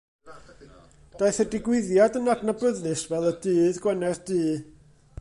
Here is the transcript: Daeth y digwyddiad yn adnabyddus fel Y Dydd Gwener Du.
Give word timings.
Daeth 1.19 1.41
y 1.43 1.45
digwyddiad 1.51 2.19
yn 2.21 2.33
adnabyddus 2.35 3.07
fel 3.13 3.31
Y 3.33 3.37
Dydd 3.45 3.81
Gwener 3.85 4.27
Du. 4.33 4.43